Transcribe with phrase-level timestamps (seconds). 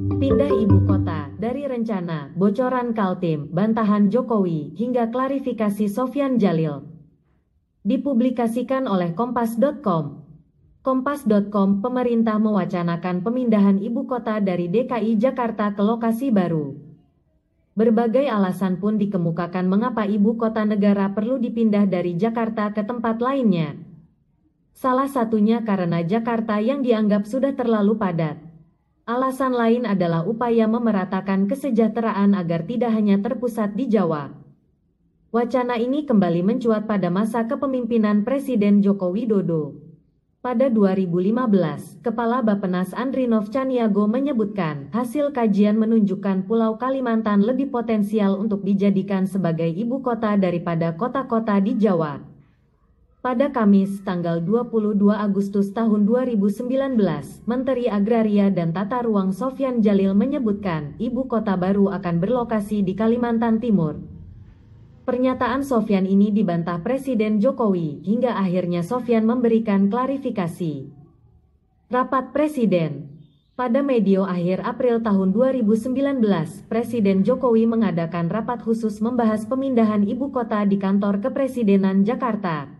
[0.00, 6.88] Pindah ibu kota, dari rencana, bocoran Kaltim, bantahan Jokowi, hingga klarifikasi Sofyan Jalil.
[7.84, 10.24] Dipublikasikan oleh Kompas.com.
[10.80, 16.80] Kompas.com pemerintah mewacanakan pemindahan ibu kota dari DKI Jakarta ke lokasi baru.
[17.76, 23.76] Berbagai alasan pun dikemukakan mengapa ibu kota negara perlu dipindah dari Jakarta ke tempat lainnya.
[24.72, 28.49] Salah satunya karena Jakarta yang dianggap sudah terlalu padat.
[29.10, 34.30] Alasan lain adalah upaya memeratakan kesejahteraan agar tidak hanya terpusat di Jawa.
[35.34, 39.74] Wacana ini kembali mencuat pada masa kepemimpinan Presiden Joko Widodo.
[40.38, 48.62] Pada 2015, Kepala Bapenas Andrinov Caniago menyebutkan hasil kajian menunjukkan Pulau Kalimantan lebih potensial untuk
[48.62, 52.29] dijadikan sebagai ibu kota daripada kota-kota di Jawa.
[53.20, 56.64] Pada Kamis, tanggal 22 Agustus tahun 2019,
[57.44, 63.60] Menteri Agraria dan Tata Ruang Sofyan Jalil menyebutkan ibu kota baru akan berlokasi di Kalimantan
[63.60, 64.00] Timur.
[65.04, 70.88] Pernyataan Sofyan ini dibantah Presiden Jokowi, hingga akhirnya Sofyan memberikan klarifikasi.
[71.92, 73.20] Rapat Presiden
[73.52, 76.24] pada medio akhir April tahun 2019,
[76.72, 82.64] Presiden Jokowi mengadakan rapat khusus membahas pemindahan ibu kota di kantor kepresidenan Jakarta.